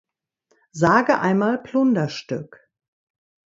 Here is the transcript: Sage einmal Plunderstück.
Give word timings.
Sage 0.71 1.19
einmal 1.19 1.59
Plunderstück. 1.61 2.67